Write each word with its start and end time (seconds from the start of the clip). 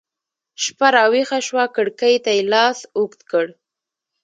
شپه 0.63 0.87
راویښه 0.95 1.39
شوه 1.47 1.63
کړکۍ 1.75 2.15
ته 2.23 2.31
يې 2.37 2.43
لاس 2.53 2.79
اوږد 2.97 3.21
کړ 3.31 3.45